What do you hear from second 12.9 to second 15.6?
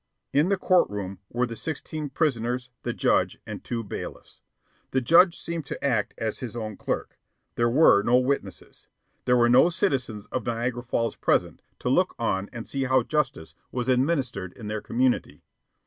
justice was administered in their community.